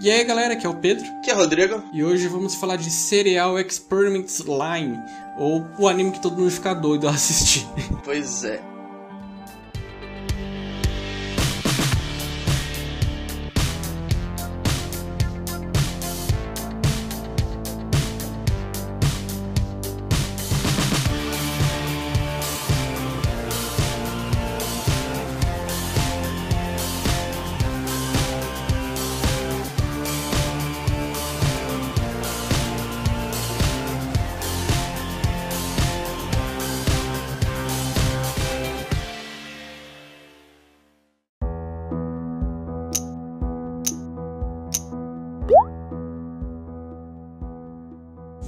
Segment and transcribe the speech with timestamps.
[0.00, 1.04] E aí galera, aqui é o Pedro.
[1.18, 1.82] Aqui é o Rodrigo.
[1.92, 5.00] E hoje vamos falar de Serial Experiments Line,
[5.38, 7.66] ou o anime que todo mundo fica doido a assistir.
[8.04, 8.60] Pois é.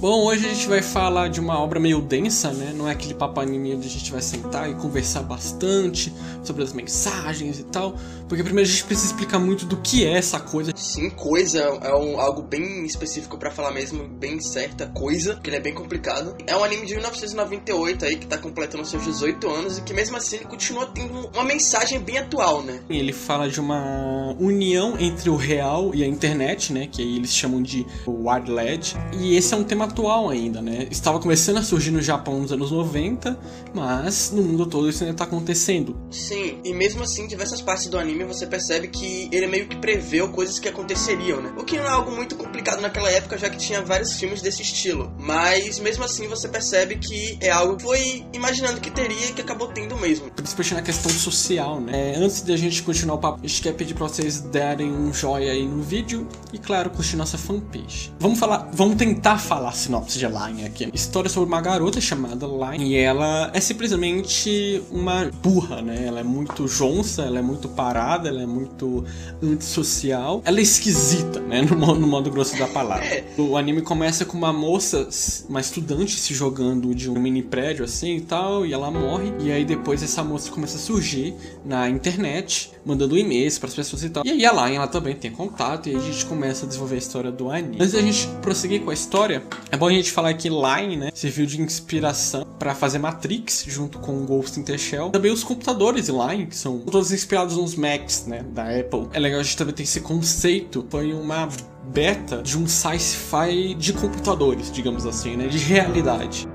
[0.05, 2.71] Bom, hoje a gente vai falar de uma obra meio densa, né?
[2.75, 6.71] Não é aquele papo anime onde a gente vai sentar e conversar bastante sobre as
[6.73, 7.95] mensagens e tal.
[8.29, 10.71] Porque primeiro a gente precisa explicar muito do que é essa coisa.
[10.75, 15.57] Sim, coisa é um, algo bem específico para falar mesmo, bem certa coisa, que ele
[15.57, 16.35] é bem complicado.
[16.45, 20.17] É um anime de 1998 aí que tá completando seus 18 anos e que mesmo
[20.17, 22.79] assim ele continua tendo uma mensagem bem atual, né?
[22.87, 26.87] Ele fala de uma união entre o real e a internet, né?
[26.91, 28.95] Que aí eles chamam de Wild Led.
[29.19, 30.87] E esse é um tema atual ainda, né?
[30.91, 33.39] Estava começando a surgir no Japão nos anos 90,
[33.73, 35.95] mas no mundo todo isso ainda tá acontecendo.
[36.11, 40.29] Sim, e mesmo assim, diversas partes do anime você percebe que ele meio que preveu
[40.29, 41.53] coisas que aconteceriam, né?
[41.57, 44.61] O que não é algo muito complicado naquela época, já que tinha vários filmes desse
[44.61, 45.13] estilo.
[45.17, 49.41] Mas mesmo assim você percebe que é algo que foi imaginando que teria e que
[49.41, 50.29] acabou tendo mesmo.
[50.31, 52.13] Principalmente na questão social, né?
[52.13, 54.91] É, antes de a gente continuar o papo, a gente quer pedir pra vocês darem
[54.91, 58.11] um joinha aí no vídeo e, claro, curtir nossa fanpage.
[58.19, 60.89] Vamos falar, vamos tentar falar sinopse de Line aqui.
[60.93, 66.05] História sobre uma garota chamada Line e ela é simplesmente uma burra, né?
[66.05, 69.03] Ela é muito jonça, ela é muito parada, ela é muito
[69.41, 70.41] antissocial.
[70.43, 71.61] Ela é esquisita, né?
[71.75, 73.05] No modo, no modo grosso da palavra.
[73.37, 75.09] O anime começa com uma moça,
[75.49, 79.33] uma estudante se jogando de um mini prédio assim e tal, e ela morre.
[79.39, 81.33] E aí depois essa moça começa a surgir
[81.65, 84.25] na internet, mandando e-mails para as pessoas e tal.
[84.25, 86.95] E aí a Line ela também tem contato e aí a gente começa a desenvolver
[86.95, 87.75] a história do anime.
[87.75, 91.09] Antes da gente prosseguir com a história, é bom a gente falar que Line, né,
[91.13, 95.09] serviu de inspiração para fazer Matrix junto com Ghost in the Shell.
[95.09, 99.07] Também os computadores Line, que são todos inspirados nos Macs, né, da Apple.
[99.13, 100.85] É legal a gente também ter esse conceito.
[100.89, 101.49] Foi uma
[101.83, 106.47] beta de um sci-fi de computadores, digamos assim, né, de realidade.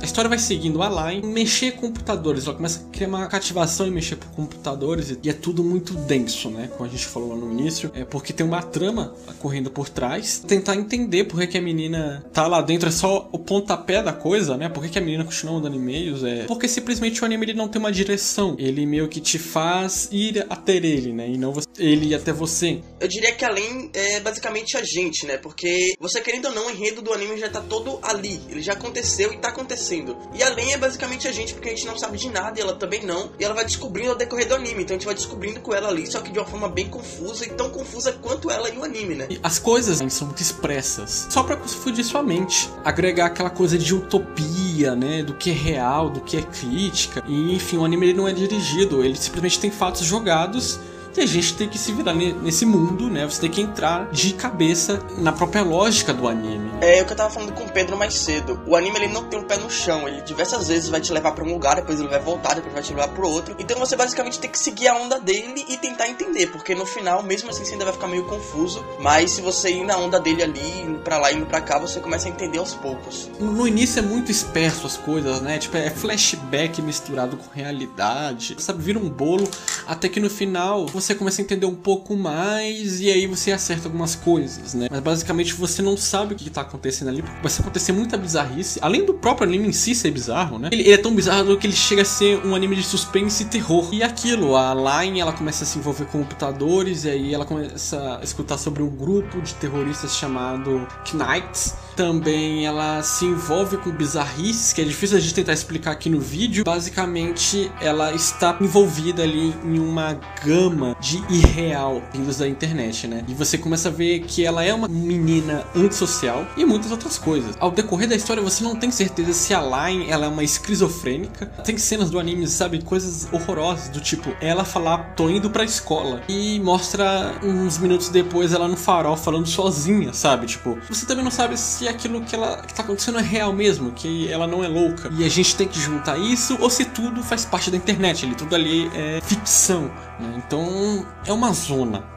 [0.00, 3.86] A história vai seguindo a Line, mexer com computadores, ela começa a criar uma cativação
[3.86, 6.68] em mexer com computadores e é tudo muito denso, né?
[6.76, 10.38] Como a gente falou lá no início, é porque tem uma trama correndo por trás,
[10.46, 14.12] tentar entender por que, que a menina tá lá dentro, é só o pontapé da
[14.12, 14.68] coisa, né?
[14.68, 17.68] Por que, que a menina continua mandando e-mails, é porque simplesmente o anime ele não
[17.68, 21.28] tem uma direção, ele meio que te faz ir até ele, né?
[21.28, 22.80] E não você, ele ir até você.
[23.00, 25.36] Eu diria que além é basicamente a gente, né?
[25.38, 28.74] Porque você querendo ou não, o enredo do anime já tá todo ali, ele já
[28.74, 29.85] aconteceu e tá acontecendo.
[30.34, 32.62] E a Len é basicamente a gente, porque a gente não sabe de nada e
[32.62, 33.30] ela também não.
[33.38, 34.82] E ela vai descobrindo ao decorrer do anime.
[34.82, 37.46] Então a gente vai descobrindo com ela ali, só que de uma forma bem confusa
[37.46, 39.26] e tão confusa quanto ela e o anime, né?
[39.30, 42.68] E as coisas hein, são muito expressas, só pra confundir sua mente.
[42.84, 45.22] Agregar aquela coisa de utopia, né?
[45.22, 47.22] Do que é real, do que é crítica.
[47.26, 50.78] E enfim, o anime ele não é dirigido, ele simplesmente tem fatos jogados
[51.16, 53.24] e a gente tem que se virar nesse mundo, né?
[53.24, 56.70] Você tem que entrar de cabeça na própria lógica do anime.
[56.80, 58.60] É o que eu tava falando com o Pedro mais cedo.
[58.66, 61.32] O anime ele não tem um pé no chão, ele diversas vezes vai te levar
[61.32, 63.56] para um lugar, depois ele vai voltar, depois vai te levar pro outro.
[63.58, 67.22] Então você basicamente tem que seguir a onda dele e tentar entender, porque no final,
[67.22, 68.84] mesmo assim, você ainda vai ficar meio confuso.
[69.00, 72.00] Mas se você ir na onda dele ali, indo pra lá, indo pra cá, você
[72.00, 73.30] começa a entender aos poucos.
[73.38, 75.58] No início é muito esperto as coisas, né?
[75.58, 78.82] Tipo, é flashback misturado com realidade, sabe?
[78.82, 79.48] Vira um bolo,
[79.86, 83.52] até que no final você você começa a entender um pouco mais e aí você
[83.52, 84.88] acerta algumas coisas, né?
[84.90, 88.78] Mas basicamente você não sabe o que tá acontecendo ali, porque vai acontecer muita bizarrice.
[88.82, 90.68] Além do próprio anime em si ser bizarro, né?
[90.72, 93.46] Ele, ele é tão bizarro que ele chega a ser um anime de suspense e
[93.46, 93.88] terror.
[93.92, 98.18] E aquilo, a Line ela começa a se envolver com computadores e aí ela começa
[98.20, 101.74] a escutar sobre um grupo de terroristas chamado Knights.
[101.96, 106.20] Também ela se envolve com bizarrices, que é difícil a gente tentar explicar aqui no
[106.20, 106.62] vídeo.
[106.62, 113.24] Basicamente, ela está envolvida ali em uma gama de irreal vindos da internet, né?
[113.26, 117.56] E você começa a ver que ela é uma menina antissocial e muitas outras coisas.
[117.58, 121.46] Ao decorrer da história, você não tem certeza se a Line ela é uma esquizofrênica.
[121.64, 126.20] Tem cenas do anime, sabe, coisas horrorosas, do tipo ela falar, tô indo pra escola,
[126.28, 130.46] e mostra uns minutos depois ela no farol falando sozinha, sabe?
[130.46, 133.92] Tipo, você também não sabe se aquilo que ela que tá acontecendo é real mesmo,
[133.92, 135.10] que ela não é louca.
[135.16, 138.34] E a gente tem que juntar isso, ou se tudo faz parte da internet, ele
[138.34, 139.82] tudo ali é ficção,
[140.20, 140.42] né?
[140.44, 142.15] Então é uma zona.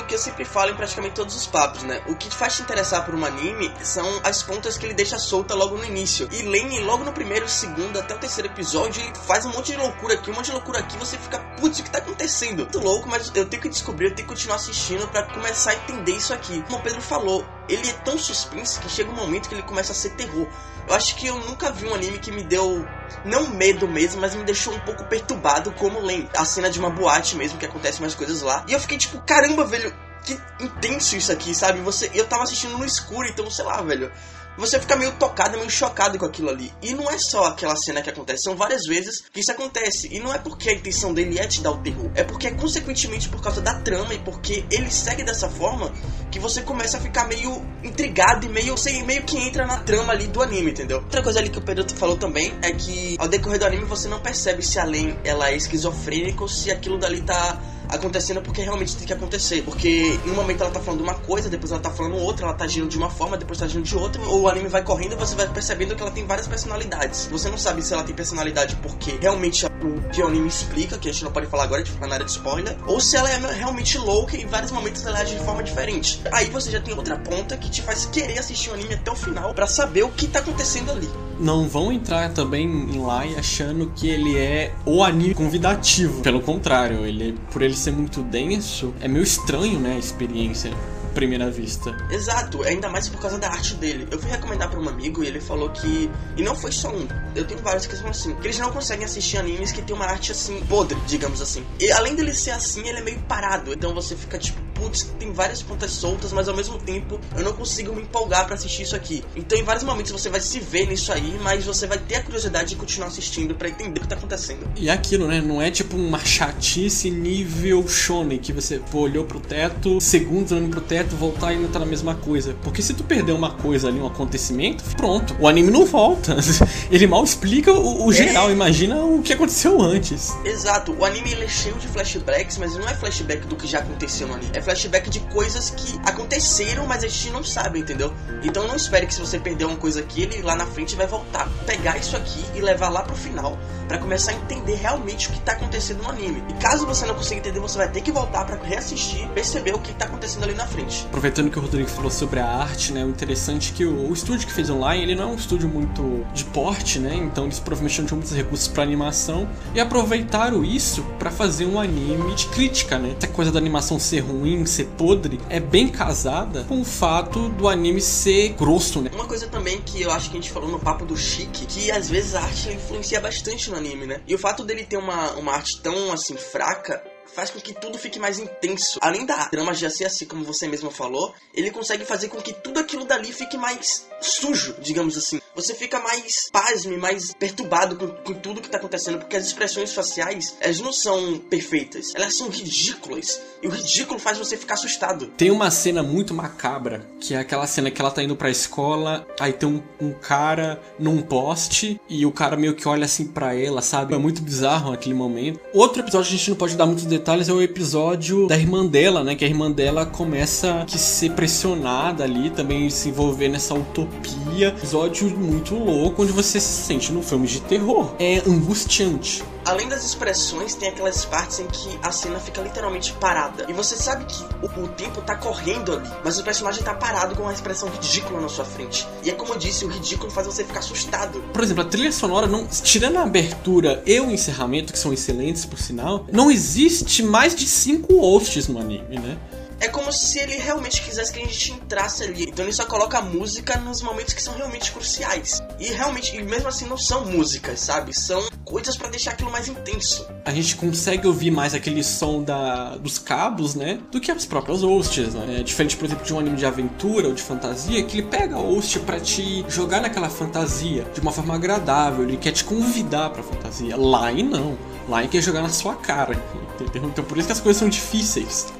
[0.00, 2.02] Aquilo que eu sempre falo em praticamente todos os papos, né?
[2.06, 5.54] O que faz te interessar por um anime são as pontas que ele deixa solta
[5.54, 6.28] logo no início.
[6.32, 9.78] E Lane, logo no primeiro, segundo, até o terceiro episódio, ele faz um monte de
[9.78, 12.60] loucura aqui, um monte de loucura aqui, você fica, putz, o que tá acontecendo?
[12.60, 15.74] Muito louco, mas eu tenho que descobrir, eu tenho que continuar assistindo para começar a
[15.74, 16.62] entender isso aqui.
[16.62, 19.92] Como o Pedro falou, ele é tão suspense que chega um momento que ele começa
[19.92, 20.46] a ser terror.
[20.88, 22.86] Eu acho que eu nunca vi um anime que me deu,
[23.24, 26.28] não medo mesmo, mas me deixou um pouco perturbado como Len.
[26.36, 28.64] A cena de uma boate mesmo, que acontece umas coisas lá.
[28.66, 29.94] E eu fiquei tipo, caramba, velho,
[30.24, 31.80] que intenso isso aqui, sabe?
[31.80, 34.10] Você, eu tava assistindo no escuro, então sei lá, velho
[34.56, 36.72] você fica meio tocado, meio chocado com aquilo ali.
[36.82, 40.08] E não é só aquela cena que acontece, são várias vezes que isso acontece.
[40.12, 42.50] E não é porque a intenção dele é te dar o terror, é porque é
[42.50, 45.92] consequentemente por causa da trama e porque ele segue dessa forma
[46.30, 50.12] que você começa a ficar meio intrigado e meio, sei, meio que entra na trama
[50.12, 50.98] ali do anime, entendeu?
[50.98, 54.08] Outra coisa ali que o Pedro falou também é que ao decorrer do anime você
[54.08, 57.58] não percebe se além ela é esquizofrênica ou se aquilo dali tá
[57.90, 59.62] acontecendo porque realmente tem que acontecer.
[59.62, 62.54] Porque em um momento ela tá falando uma coisa, depois ela tá falando outra, ela
[62.54, 64.22] tá agindo de uma forma, depois tá agindo de outra.
[64.22, 67.26] Ou o anime vai correndo e você vai percebendo que ela tem várias personalidades.
[67.30, 71.08] Você não sabe se ela tem personalidade porque realmente o que o anime explica, que
[71.08, 73.30] a gente não pode falar agora, de ficar na área de spoiler, ou se ela
[73.30, 76.20] é realmente louca e em vários momentos ela age de forma diferente.
[76.32, 79.16] Aí você já tem outra ponta que te faz querer assistir o anime até o
[79.16, 83.90] final para saber o que tá acontecendo ali não vão entrar também em lá achando
[83.96, 86.22] que ele é o anime convidativo.
[86.22, 90.70] Pelo contrário, ele por ele ser muito denso, é meio estranho, né, a experiência
[91.10, 91.96] primeira vista.
[92.10, 94.06] Exato, ainda mais por causa da arte dele.
[94.10, 96.10] Eu fui recomendar para um amigo e ele falou que.
[96.36, 98.34] E não foi só um, eu tenho vários que são assim.
[98.36, 101.64] Que eles não conseguem assistir animes que tem uma arte assim, podre, digamos assim.
[101.78, 103.72] E além dele ser assim, ele é meio parado.
[103.72, 107.52] Então você fica tipo, putz, tem várias pontas soltas, mas ao mesmo tempo eu não
[107.52, 109.22] consigo me empolgar para assistir isso aqui.
[109.36, 112.22] Então em vários momentos você vai se ver nisso aí, mas você vai ter a
[112.22, 114.66] curiosidade de continuar assistindo para entender o que tá acontecendo.
[114.76, 115.40] E é aquilo, né?
[115.40, 120.70] Não é tipo uma chatice nível shonen que você pô, olhou pro teto, segundos olhando
[120.70, 122.54] pro teto, voltar e ainda tá na mesma coisa.
[122.62, 126.36] Porque se tu perder uma coisa ali, um acontecimento, pronto, o anime não volta.
[126.90, 128.52] Ele mal explica o, o geral, é...
[128.52, 130.32] imagina o que aconteceu antes.
[130.44, 133.78] Exato, o anime ele é cheio de flashbacks, mas não é flashback do que já
[133.80, 138.12] aconteceu no anime, é flashback de coisas que aconteceram, mas a gente não sabe, entendeu?
[138.42, 141.06] Então não espere que se você perder uma coisa aqui, ele lá na frente vai
[141.06, 141.48] voltar.
[141.66, 143.58] Pegar isso aqui e levar lá pro final
[143.90, 146.44] para começar a entender realmente o que tá acontecendo no anime.
[146.48, 149.80] E caso você não consiga entender, você vai ter que voltar para reassistir, perceber o
[149.80, 151.04] que tá acontecendo ali na frente.
[151.06, 154.12] Aproveitando que o Rodrigo falou sobre a arte, né, o interessante é que o, o
[154.12, 157.16] estúdio que fez online, ele não é um estúdio muito de porte, né?
[157.16, 161.80] Então eles provavelmente não tinham muitos recursos para animação e aproveitaram isso para fazer um
[161.80, 163.16] anime de crítica, né?
[163.18, 167.68] Essa coisa da animação ser ruim, ser podre, é bem casada com o fato do
[167.68, 169.10] anime ser grosso, né?
[169.14, 171.90] Uma coisa também que eu acho que a gente falou no papo do Chique, que
[171.90, 174.20] às vezes a arte influencia bastante no anime, né?
[174.26, 177.02] E o fato dele ter uma, uma arte tão assim fraca
[177.34, 178.98] faz com que tudo fique mais intenso.
[179.00, 182.52] Além da trama já ser assim, como você mesmo falou, ele consegue fazer com que
[182.52, 185.40] tudo aquilo dali fique mais sujo, digamos assim.
[185.54, 189.92] Você fica mais pasme, mais perturbado com, com tudo que tá acontecendo, porque as expressões
[189.92, 193.40] faciais, elas não são perfeitas, elas são ridículas.
[193.62, 195.26] E o ridículo faz você ficar assustado.
[195.36, 199.26] Tem uma cena muito macabra, que é aquela cena que ela tá indo pra escola,
[199.38, 203.54] aí tem um, um cara num poste, e o cara meio que olha assim para
[203.54, 204.14] ela, sabe?
[204.14, 205.60] É muito bizarro aquele momento.
[205.74, 209.22] Outro episódio a gente não pode dar muitos detalhes, é o episódio da irmã dela,
[209.22, 209.34] né?
[209.34, 214.68] Que a irmã dela começa a ser pressionada ali, também se envolver nessa utopia.
[214.68, 218.14] Episódio muito louco, onde você se sente num filme de terror.
[218.18, 219.44] É angustiante.
[219.64, 223.66] Além das expressões, tem aquelas partes em que a cena fica literalmente parada.
[223.68, 227.34] E você sabe que o, o tempo tá correndo ali, mas o personagem tá parado
[227.34, 229.06] com uma expressão ridícula na sua frente.
[229.22, 231.42] E é como eu disse, o ridículo faz você ficar assustado.
[231.52, 235.64] Por exemplo, a trilha sonora, não, tirando a abertura e o encerramento, que são excelentes
[235.64, 239.38] por sinal, não existe mais de cinco hosts no anime, né?
[239.80, 242.44] é como se ele realmente quisesse que a gente entrasse ali.
[242.44, 245.62] Então ele só coloca a música nos momentos que são realmente cruciais.
[245.78, 248.14] E realmente, e mesmo assim não são músicas, sabe?
[248.14, 250.26] São coisas para deixar aquilo mais intenso.
[250.44, 253.98] A gente consegue ouvir mais aquele som da, dos cabos, né?
[254.12, 255.56] Do que as próprias hosts, né?
[255.58, 258.54] É diferente, por exemplo, de um anime de aventura ou de fantasia, que ele pega
[258.54, 263.30] a host para te jogar naquela fantasia de uma forma agradável, ele quer te convidar
[263.30, 263.96] pra fantasia.
[263.96, 264.78] Lá e não.
[265.08, 266.40] Lá ele quer jogar na sua cara.
[266.80, 267.10] Entendeu?
[267.10, 268.72] Então por isso que as coisas são difíceis.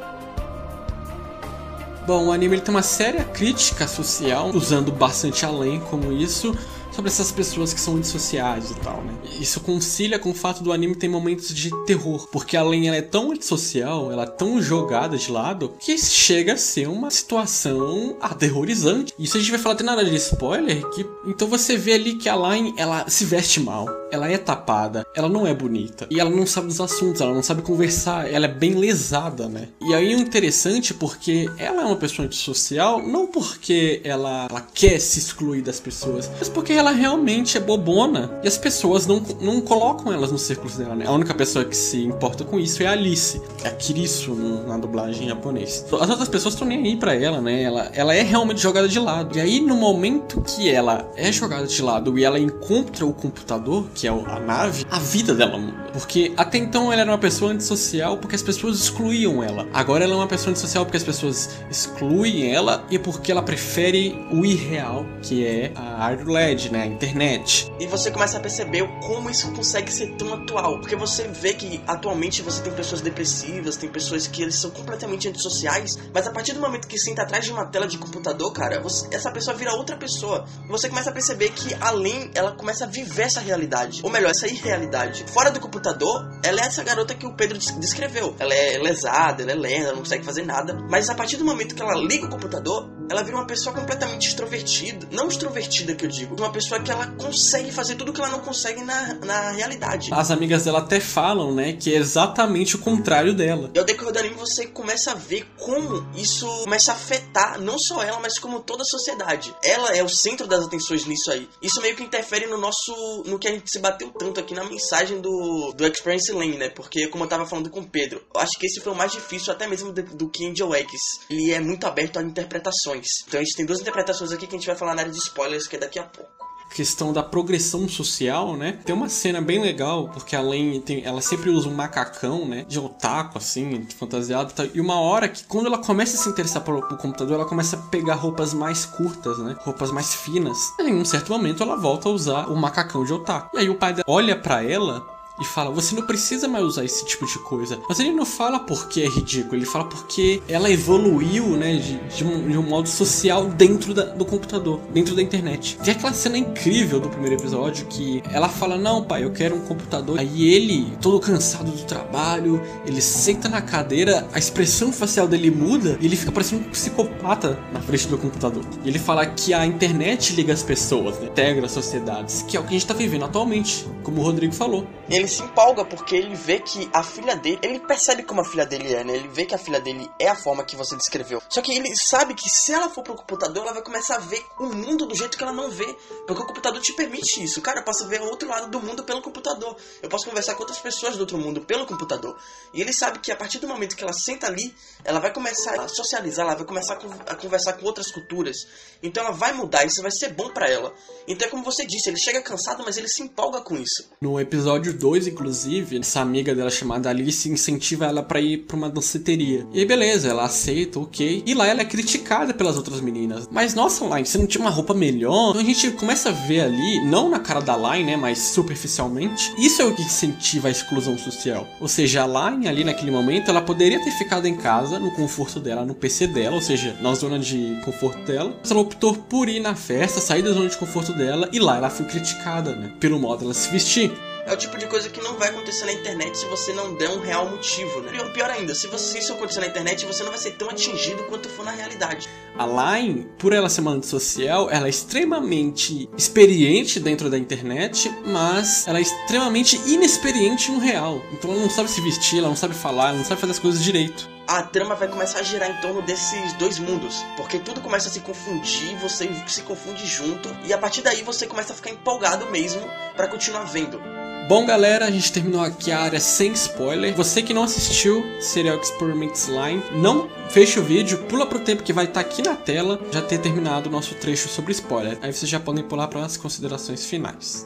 [2.06, 6.56] Bom, o anime ele tem uma séria crítica social, usando bastante além como isso,
[7.00, 9.14] sobre essas pessoas que são antissociais e tal, né?
[9.40, 12.96] Isso concilia com o fato do anime ter momentos de terror, porque a Len ela
[12.96, 18.16] é tão antissocial, ela é tão jogada de lado, que chega a ser uma situação
[18.20, 19.14] aterrorizante.
[19.18, 22.28] Isso a gente vai falar até nada de spoiler, que então você vê ali que
[22.28, 26.28] a Line ela se veste mal, ela é tapada, ela não é bonita e ela
[26.28, 29.68] não sabe dos assuntos, ela não sabe conversar, ela é bem lesada, né?
[29.80, 35.00] E aí o interessante porque ela é uma pessoa antissocial, não porque ela, ela quer
[35.00, 39.60] se excluir das pessoas, mas porque ela realmente é bobona e as pessoas não, não
[39.60, 41.06] colocam elas nos círculos dela, né?
[41.06, 44.34] A única pessoa que se importa com isso é a Alice, é a Kirisu
[44.66, 45.84] na dublagem em japonês.
[46.00, 47.62] As outras pessoas estão nem aí pra ela, né?
[47.62, 49.36] Ela, ela é realmente jogada de lado.
[49.36, 53.86] E aí no momento que ela é jogada de lado e ela encontra o computador,
[53.94, 55.90] que é a nave, a vida dela muda.
[55.92, 59.66] Porque até então ela era uma pessoa antissocial porque as pessoas excluíam ela.
[59.72, 64.26] Agora ela é uma pessoa antissocial porque as pessoas excluem ela e porque ela prefere
[64.30, 66.79] o irreal, que é a hard LED, né?
[66.80, 67.70] A internet.
[67.78, 70.80] E você começa a perceber como isso consegue ser tão atual.
[70.80, 75.28] Porque você vê que atualmente você tem pessoas depressivas, tem pessoas que eles são completamente
[75.28, 78.80] antissociais, mas a partir do momento que senta atrás de uma tela de computador, cara,
[78.80, 80.46] você, essa pessoa vira outra pessoa.
[80.68, 84.00] Você começa a perceber que além, ela começa a viver essa realidade.
[84.02, 85.24] Ou melhor, essa irrealidade.
[85.28, 88.34] Fora do computador, ela é essa garota que o Pedro descreveu.
[88.38, 90.78] Ela é lesada, ela é lenta, ela não consegue fazer nada.
[90.88, 94.28] Mas a partir do momento que ela liga o computador, ela vira uma pessoa completamente
[94.28, 95.08] extrovertida.
[95.10, 98.40] Não extrovertida que eu digo, uma pessoa que ela consegue fazer tudo que ela não
[98.40, 100.10] consegue na, na realidade.
[100.12, 103.70] As amigas dela até falam, né, que é exatamente o contrário dela.
[103.74, 107.78] E ao decorrer do anime você começa a ver como isso começa a afetar não
[107.78, 109.54] só ela, mas como toda a sociedade.
[109.62, 111.48] Ela é o centro das atenções nisso aí.
[111.62, 113.22] Isso meio que interfere no nosso.
[113.26, 116.68] no que a gente se bateu tanto aqui na mensagem do, do Experience Lane, né?
[116.68, 119.12] Porque, como eu tava falando com o Pedro, eu acho que esse foi o mais
[119.12, 121.20] difícil, até mesmo do, do que Angel Eggs.
[121.30, 123.06] Ele é muito aberto a interpretações.
[123.26, 125.18] Então a gente tem duas interpretações aqui que a gente vai falar na área de
[125.18, 128.78] spoilers, que é daqui a pouco questão da progressão social, né?
[128.84, 132.64] Tem uma cena bem legal, porque além tem, ela sempre usa um macacão, né?
[132.66, 134.52] De otaku, assim, fantasiado.
[134.52, 134.66] Tá?
[134.72, 137.76] E uma hora que, quando ela começa a se interessar pelo, pelo, computador, ela começa
[137.76, 139.56] a pegar roupas mais curtas, né?
[139.60, 140.58] Roupas mais finas.
[140.78, 143.56] E em um certo momento ela volta a usar o macacão de otaku.
[143.56, 146.84] E aí o pai dela olha para ela e fala: você não precisa mais usar
[146.84, 147.78] esse tipo de coisa.
[147.88, 152.24] Mas ele não fala porque é ridículo, ele fala porque ela evoluiu, né, de, de,
[152.24, 155.78] um, de um, modo social dentro da, do computador, dentro da internet.
[155.82, 159.60] Tem aquela cena incrível do primeiro episódio que ela fala: não, pai, eu quero um
[159.60, 160.18] computador.
[160.18, 165.98] Aí ele, todo cansado do trabalho, ele senta na cadeira, a expressão facial dele muda
[166.00, 168.64] e ele fica parecendo um psicopata na frente do computador.
[168.84, 172.60] E ele fala que a internet liga as pessoas, né, integra as sociedades, que é
[172.60, 174.86] o que a gente tá vivendo atualmente, como o Rodrigo falou.
[175.08, 178.66] Ele se empolga porque ele vê que a filha dele, ele percebe como a filha
[178.66, 179.14] dele é, né?
[179.14, 181.42] Ele vê que a filha dele é a forma que você descreveu.
[181.48, 184.44] Só que ele sabe que se ela for pro computador, ela vai começar a ver
[184.58, 185.86] o mundo do jeito que ela não vê,
[186.26, 187.62] porque o computador te permite isso.
[187.62, 189.76] Cara, eu posso ver o outro lado do mundo pelo computador.
[190.02, 192.36] Eu posso conversar com outras pessoas do outro mundo pelo computador.
[192.74, 195.80] E ele sabe que a partir do momento que ela senta ali, ela vai começar
[195.80, 198.56] a socializar, ela vai começar a conversar com outras culturas.
[199.02, 200.92] Então ela vai mudar, isso vai ser bom para ela.
[201.26, 204.08] Então é como você disse, ele chega cansado, mas ele se empolga com isso.
[204.20, 208.88] No episódio 2 inclusive, essa amiga dela chamada Alice incentiva ela para ir pra uma
[208.88, 209.66] danceteria.
[209.72, 211.42] E beleza, ela aceita, ok.
[211.46, 213.48] E lá ela é criticada pelas outras meninas.
[213.50, 215.50] Mas nossa, Line, você não tinha uma roupa melhor?
[215.50, 219.52] Então a gente começa a ver ali, não na cara da Line, né, mas superficialmente,
[219.58, 221.66] isso é o que incentiva a exclusão social.
[221.80, 225.60] Ou seja, a Line ali naquele momento, ela poderia ter ficado em casa, no conforto
[225.60, 228.54] dela, no PC dela, ou seja, na zona de conforto dela.
[228.60, 231.76] Mas ela optou por ir na festa, sair da zona de conforto dela, e lá
[231.76, 234.12] ela foi criticada, né, pelo modo dela se vestir
[234.50, 237.08] é o tipo de coisa que não vai acontecer na internet se você não der
[237.08, 238.10] um real motivo, né?
[238.10, 240.68] Pior, pior ainda, se, você, se isso acontecer na internet, você não vai ser tão
[240.68, 242.28] atingido quanto for na realidade.
[242.58, 248.88] A Line, por ela ser uma antissocial, ela é extremamente experiente dentro da internet, mas
[248.88, 251.22] ela é extremamente inexperiente no real.
[251.32, 253.58] Então ela não sabe se vestir, ela não sabe falar, ela não sabe fazer as
[253.58, 257.80] coisas direito a trama vai começar a girar em torno desses dois mundos, porque tudo
[257.80, 261.76] começa a se confundir, você se confunde junto e a partir daí você começa a
[261.76, 262.82] ficar empolgado mesmo
[263.14, 264.02] para continuar vendo.
[264.50, 267.14] Bom, galera, a gente terminou aqui a área sem spoiler.
[267.14, 271.92] Você que não assistiu Serial Experiments Line, não feche o vídeo, pula pro tempo que
[271.92, 275.16] vai estar tá aqui na tela, já ter terminado o nosso trecho sobre spoiler.
[275.22, 277.64] Aí vocês já podem pular para as considerações finais.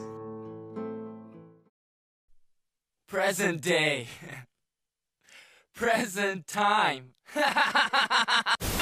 [3.07, 4.07] Present day.
[5.73, 7.09] Present time.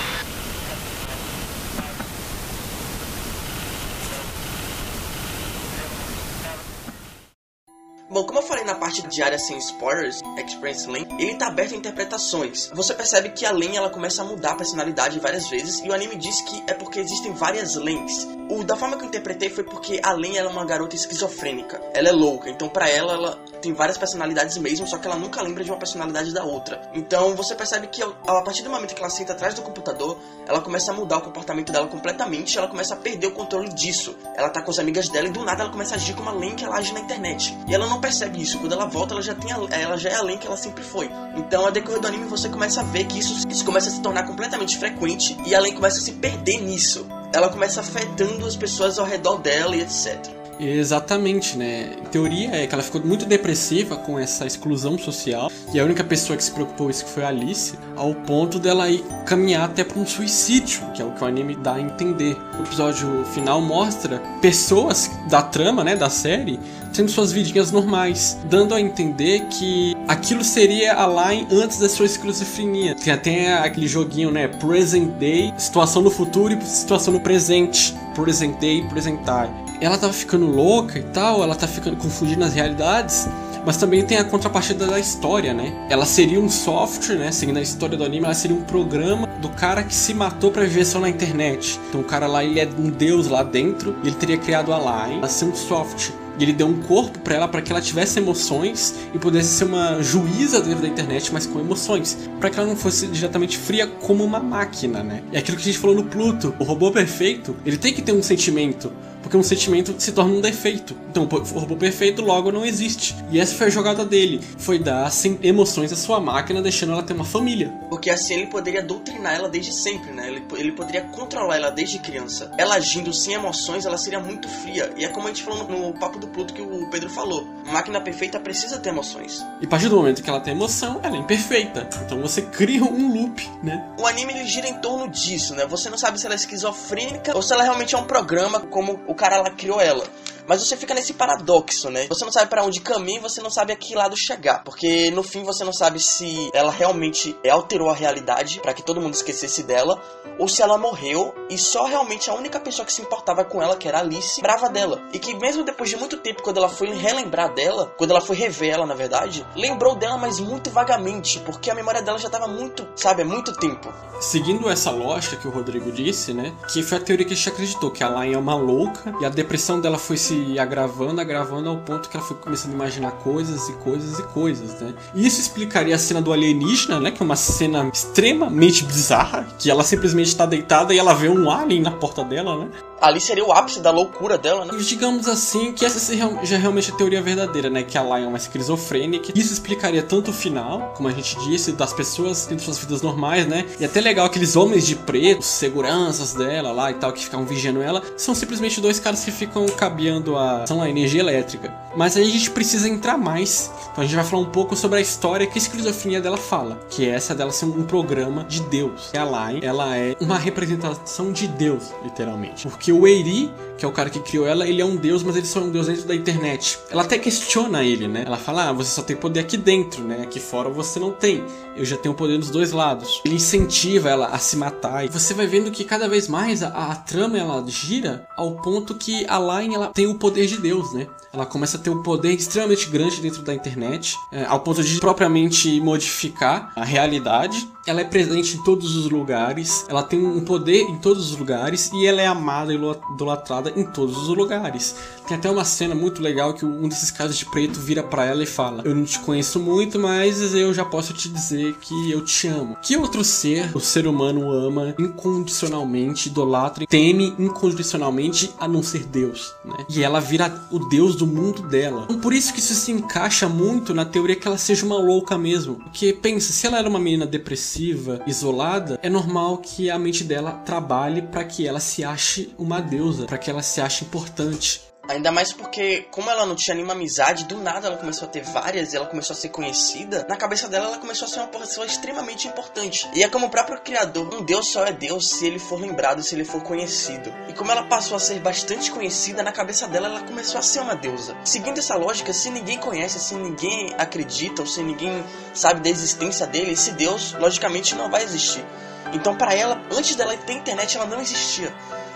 [8.10, 11.78] Bom, como eu falei na parte diária sem spoilers, Experience Lane, ele tá aberto a
[11.78, 12.70] interpretações.
[12.74, 15.94] Você percebe que a Lane ela começa a mudar a personalidade várias vezes e o
[15.94, 18.28] anime diz que é porque existem várias Lanes.
[18.50, 21.82] O da forma que eu interpretei foi porque a Lane ela é uma garota esquizofrênica.
[21.94, 25.42] Ela é louca, então para ela ela tem várias personalidades mesmo, só que ela nunca
[25.42, 26.82] lembra de uma personalidade da outra.
[26.94, 30.60] Então você percebe que a partir do momento que ela senta atrás do computador, ela
[30.60, 34.16] começa a mudar o comportamento dela completamente, ela começa a perder o controle disso.
[34.36, 36.34] Ela tá com as amigas dela e do nada ela começa a agir como a
[36.34, 37.58] Lane que ela age na internet.
[37.66, 38.60] E ela não percebe isso.
[38.60, 41.10] Quando ela volta, ela já tem a, ela já é além que ela sempre foi.
[41.36, 44.02] Então, a decorrer do anime, você começa a ver que isso, isso começa a se
[44.02, 47.08] tornar completamente frequente e além começa a se perder nisso.
[47.34, 50.43] Ela começa afetando as pessoas ao redor dela e etc.
[50.60, 51.96] Exatamente, né?
[52.06, 56.04] A teoria é que ela ficou muito depressiva com essa exclusão social e a única
[56.04, 60.00] pessoa que se preocupou isso foi a Alice, ao ponto dela ir caminhar até para
[60.00, 62.38] um suicídio, que é o que o anime dá a entender.
[62.60, 66.60] O episódio final mostra pessoas da trama, né, da série,
[66.94, 72.06] tendo suas vidinhas normais, dando a entender que aquilo seria a line antes da sua
[72.06, 72.96] esquizofrenia.
[72.96, 77.96] Tem até aquele joguinho, né, present day, situação no futuro e situação no presente.
[78.14, 82.54] Present day, present time ela tava ficando louca e tal, ela tá ficando confundindo as
[82.54, 83.28] realidades,
[83.66, 85.74] mas também tem a contrapartida da história, né?
[85.90, 87.32] Ela seria um software, né?
[87.32, 90.64] Seguindo a história do anime, ela seria um programa do cara que se matou para
[90.64, 91.80] viver só na internet.
[91.90, 94.78] Então o cara lá, ele é um deus lá dentro, e ele teria criado a
[94.78, 96.14] Line, ela ser um software.
[96.40, 99.66] E ele deu um corpo para ela para que ela tivesse emoções e pudesse ser
[99.66, 103.86] uma juíza dentro da internet, mas com emoções, para que ela não fosse diretamente fria
[103.86, 105.22] como uma máquina, né?
[105.32, 108.14] É aquilo que a gente falou no Pluto, o robô perfeito, ele tem que ter
[108.14, 108.92] um sentimento,
[109.24, 110.96] porque um sentimento se torna um defeito.
[111.10, 113.16] Então, o robô perfeito logo não existe.
[113.32, 117.02] E essa foi a jogada dele, foi dar sem emoções à sua máquina, deixando ela
[117.02, 117.70] ter uma família.
[117.90, 120.28] Porque assim ele poderia doutrinar ela desde sempre, né?
[120.28, 122.52] Ele, ele poderia controlar ela desde criança.
[122.58, 124.92] Ela agindo sem emoções, ela seria muito fria.
[124.98, 127.48] E é como a gente falou no, no papo do Pluto que o Pedro falou.
[127.66, 129.46] Máquina perfeita precisa ter emoções.
[129.62, 131.88] E a partir do momento que ela tem emoção, ela é imperfeita.
[132.06, 133.84] Então você cria um loop, né?
[133.98, 135.66] O anime ele gira em torno disso, né?
[135.68, 138.98] Você não sabe se ela é esquizofrênica ou se ela realmente é um programa como
[139.14, 140.04] o cara lá criou ela.
[140.48, 142.08] Mas você fica nesse paradoxo, né?
[142.10, 145.24] Você não sabe para onde caminha, você não sabe a que lado chegar, porque no
[145.24, 149.64] fim você não sabe se ela realmente alterou a realidade para que todo mundo esquecesse
[149.64, 150.02] dela,
[150.40, 153.76] ou se ela morreu e só realmente a única pessoa que se importava com ela,
[153.76, 155.02] que era Alice, brava dela.
[155.14, 158.36] E que mesmo depois de muito tempo, quando ela foi relembrar dela, quando ela foi
[158.36, 162.48] rever ela, na verdade, lembrou dela, mas muito vagamente, porque a memória dela já tava
[162.48, 163.94] muito, sabe, há muito tempo.
[164.20, 166.56] Seguindo essa lógica que o Rodrigo disse, né?
[166.72, 169.26] Que foi a teoria que a gente acreditou, que a Lion é uma louca e
[169.26, 172.76] a depressão dela foi se se agravando, agravando ao ponto que ela foi começando a
[172.76, 174.94] imaginar coisas e coisas e coisas, né?
[175.14, 177.12] E isso explicaria a cena do alienígena, né?
[177.12, 181.52] Que é uma cena extremamente bizarra, que ela simplesmente está deitada e ela vê um
[181.52, 182.70] alien na porta dela, né?
[183.04, 184.74] ali seria o ápice da loucura dela, né?
[184.80, 187.84] Digamos assim que essa já é realmente a teoria verdadeira, né?
[187.84, 189.34] Que a Lion é uma esquizofrênica.
[189.36, 193.46] Isso explicaria tanto o final, como a gente disse, das pessoas tendo suas vidas normais,
[193.46, 193.66] né?
[193.78, 197.82] E até legal aqueles homens de preto, seguranças dela lá e tal, que ficam vigiando
[197.82, 201.74] ela, são simplesmente dois caras que ficam cabeando a, são a energia elétrica.
[201.96, 203.72] Mas aí a gente precisa entrar mais.
[203.92, 206.80] Então a gente vai falar um pouco sobre a história que a esquizofrenia dela fala,
[206.90, 209.12] que é essa dela ser um programa de Deus.
[209.14, 212.68] A Lion, ela é uma representação de Deus, literalmente.
[212.68, 215.36] Porque o Eiri, que é o cara que criou ela, ele é um deus, mas
[215.36, 216.80] ele só é um deus dentro da internet.
[216.90, 218.24] Ela até questiona ele, né?
[218.26, 220.22] Ela fala: ah, você só tem poder aqui dentro, né?
[220.24, 221.44] Aqui fora você não tem.
[221.76, 223.22] Eu já tenho poder nos dois lados.
[223.26, 225.06] Ele incentiva ela a se matar.
[225.06, 228.96] E você vai vendo que cada vez mais a, a trama ela gira ao ponto
[228.96, 231.08] que a Line ela tem o poder de Deus, né?
[231.34, 235.00] Ela começa a ter um poder extremamente grande dentro da internet, é, ao ponto de
[235.00, 237.68] propriamente modificar a realidade.
[237.86, 241.92] Ela é presente em todos os lugares, ela tem um poder em todos os lugares
[241.94, 244.96] e ela é amada e idolatrada em todos os lugares.
[245.28, 248.42] Tem até uma cena muito legal que um desses caras de preto vira para ela
[248.42, 252.24] e fala: Eu não te conheço muito, mas eu já posso te dizer que eu
[252.24, 252.78] te amo.
[252.82, 259.54] Que outro ser o ser humano ama incondicionalmente, idolatra, teme incondicionalmente a não ser Deus,
[259.64, 259.86] né?
[259.90, 262.04] E ela vira o Deus do mundo dela.
[262.04, 265.38] Então, por isso que isso se encaixa muito na teoria que ela seja uma louca
[265.40, 265.76] mesmo.
[265.78, 270.52] Porque pensa, se ela era uma menina depressiva, isolada, é normal que a mente dela
[270.52, 274.93] trabalhe para que ela se ache uma deusa, para que ela se ache importante.
[275.10, 278.42] Ainda mais porque, como ela não tinha nenhuma amizade, do nada ela começou a ter
[278.42, 280.26] várias e ela começou a ser conhecida.
[280.30, 283.10] Na cabeça dela, ela começou a ser uma pessoa extremamente importante.
[283.14, 286.24] E é como o próprio criador: um Deus só é Deus se ele for lembrado,
[286.24, 287.34] se ele for conhecido.
[287.50, 290.80] E como ela passou a ser bastante conhecida, na cabeça dela, ela começou a ser
[290.80, 291.36] uma deusa.
[291.44, 295.22] Seguindo essa lógica, se ninguém conhece, se ninguém acredita ou se ninguém
[295.54, 298.66] sabe da existência dele, esse Deus, logicamente, não vai existir.
[299.12, 301.74] Então, para ela, antes dela ter internet, ela não existia.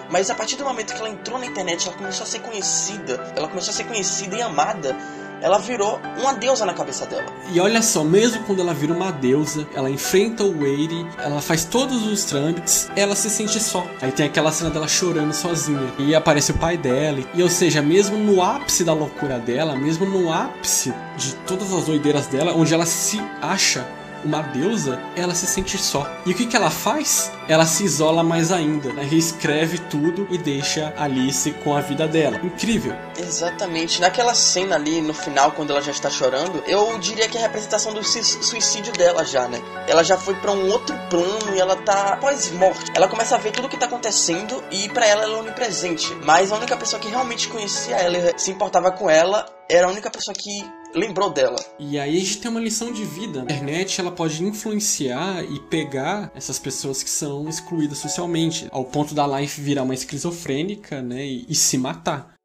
[0.10, 3.34] Mas a partir do momento que ela entrou na internet, ela começou a ser conhecida,
[3.36, 4.96] ela começou a ser conhecida e amada
[5.42, 7.26] ela virou uma deusa na cabeça dela.
[7.52, 11.66] E olha só, mesmo quando ela vira uma deusa, ela enfrenta o Wade, ela faz
[11.66, 13.86] todos os trâmites, ela se sente só.
[14.02, 15.94] Aí tem aquela cena dela chorando sozinha.
[16.00, 17.20] E aparece o pai dela.
[17.34, 21.86] E ou seja, mesmo no ápice da loucura dela, mesmo no ápice de todas as
[21.86, 23.86] doideiras dela, onde ela se acha
[24.24, 26.10] uma deusa, ela se sente só.
[26.26, 27.32] E o que, que ela faz?
[27.48, 29.04] Ela se isola mais ainda, né?
[29.04, 32.38] reescreve tudo e deixa Alice com a vida dela.
[32.44, 32.96] Incrível.
[33.18, 34.02] Exatamente.
[34.02, 37.44] Naquela cena ali no final, quando ela já está chorando, eu diria que é a
[37.44, 39.62] representação do suicídio dela já, né?
[39.88, 42.92] Ela já foi para um outro plano e ela tá pós-morte.
[42.94, 46.14] Ela começa a ver tudo o que tá acontecendo e para ela ela é onipresente.
[46.24, 49.90] Mas a única pessoa que realmente conhecia ela e se importava com ela era a
[49.90, 50.50] única pessoa que
[50.94, 51.58] lembrou dela.
[51.80, 53.42] E aí a gente tem uma lição de vida.
[53.42, 59.14] A internet ela pode influenciar e pegar essas pessoas que são excluídas socialmente, ao ponto
[59.14, 62.38] da Life virar uma esquizofrênica, né, e, e se matar.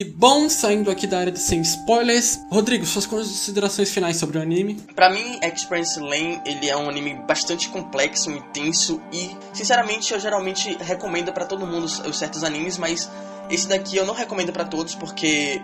[0.00, 4.40] E bom, saindo aqui da área de sem spoilers, Rodrigo, suas considerações finais sobre o
[4.40, 4.76] anime?
[4.96, 10.74] Para mim, Experience Lane, ele é um anime bastante complexo, intenso e, sinceramente, eu geralmente
[10.80, 13.10] recomendo para todo mundo os certos animes, mas
[13.50, 15.60] esse daqui eu não recomendo para todos porque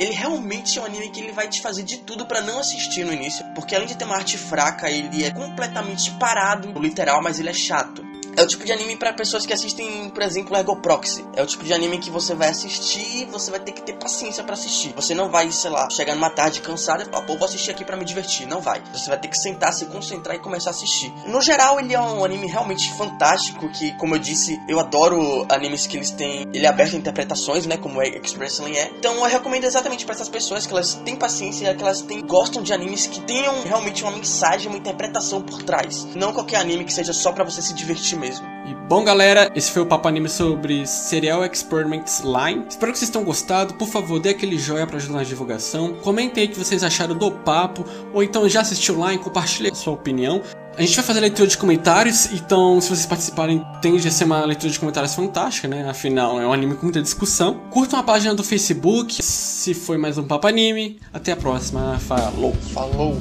[0.00, 3.04] ele realmente é um anime que ele vai te fazer de tudo para não assistir
[3.04, 7.38] no início, porque além de ter uma arte fraca, ele é completamente parado, literal, mas
[7.38, 8.02] ele é chato.
[8.36, 11.24] É o tipo de anime para pessoas que assistem, por exemplo, Ergo Proxy.
[11.34, 13.94] É o tipo de anime que você vai assistir e você vai ter que ter
[13.94, 14.92] paciência para assistir.
[14.94, 17.84] Você não vai, sei lá, chegar numa tarde cansada e falar, pô, vou assistir aqui
[17.84, 18.46] para me divertir.
[18.46, 18.82] Não vai.
[18.92, 21.12] Você vai ter que sentar, se concentrar e começar a assistir.
[21.26, 25.86] No geral, ele é um anime realmente fantástico que, como eu disse, eu adoro animes
[25.86, 26.48] que eles têm...
[26.52, 28.90] Ele é aberto a interpretações, né, como Express Lane é.
[28.98, 32.62] Então eu recomendo exatamente para essas pessoas que elas têm paciência, que elas têm, gostam
[32.62, 36.04] de animes que tenham realmente uma mensagem, uma interpretação por trás.
[36.14, 38.46] Não qualquer anime que seja só para você se divertir mesmo.
[38.66, 42.66] E bom, galera, esse foi o Papo Anime sobre Serial Experiments Line.
[42.68, 43.74] Espero que vocês tenham gostado.
[43.74, 45.94] Por favor, dê aquele joinha para ajudar na divulgação.
[45.94, 47.84] Comentem aí o que vocês acharam do papo.
[48.12, 50.42] Ou então já assistiu lá e compartilhe a sua opinião.
[50.76, 54.44] A gente vai fazer leitura de comentários, então se vocês participarem, tende a ser uma
[54.44, 55.88] leitura de comentários fantástica, né?
[55.88, 57.60] Afinal, é um anime com muita discussão.
[57.70, 60.98] Curtam a página do Facebook, se foi mais um Papo Anime.
[61.12, 61.98] Até a próxima.
[61.98, 62.54] Falou!
[62.72, 63.20] Falou!